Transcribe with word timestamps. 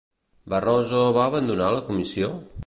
Barroso 0.53 1.03
va 1.19 1.27
abandonar 1.33 1.69
la 1.77 1.85
comissió? 1.91 2.33